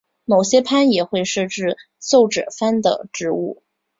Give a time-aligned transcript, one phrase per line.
[0.25, 3.61] 某些藩也会设置奏者番的职务。